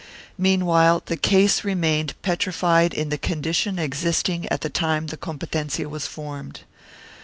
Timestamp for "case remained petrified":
1.15-2.91